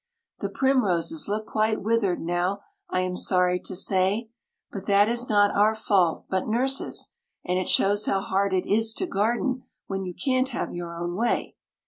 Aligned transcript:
The 0.39 0.49
primroses 0.49 1.27
look 1.27 1.45
quite 1.45 1.79
withered 1.83 2.19
now, 2.19 2.61
I 2.89 3.01
am 3.01 3.15
sorry 3.15 3.59
to 3.59 3.75
say, 3.75 4.31
But 4.71 4.87
that 4.87 5.07
is 5.07 5.29
not 5.29 5.55
our 5.55 5.75
fault 5.75 6.25
but 6.27 6.47
Nurse's, 6.47 7.11
and 7.45 7.59
it 7.59 7.69
shows 7.69 8.07
how 8.07 8.21
hard 8.21 8.51
it 8.51 8.65
is 8.65 8.95
to 8.95 9.05
garden 9.05 9.61
when 9.85 10.03
you 10.05 10.15
can't 10.15 10.49
have 10.49 10.73
your 10.73 10.95
own 10.95 11.13
way. 11.15 11.55